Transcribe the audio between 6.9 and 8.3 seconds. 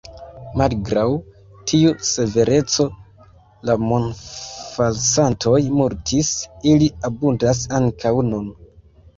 abundas ankaŭ